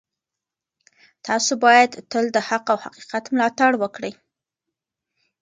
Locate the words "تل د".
2.11-2.37